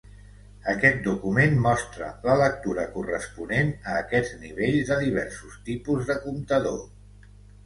Aquest 0.71 1.03
document 1.07 1.59
mostra 1.65 2.07
la 2.29 2.37
lectura 2.39 2.85
corresponent 2.95 3.69
a 3.91 3.99
aquests 4.01 4.33
nivells 4.47 4.89
de 4.93 4.99
diversos 5.05 5.61
tipus 5.69 6.11
de 6.11 6.19
comptador. 6.27 6.83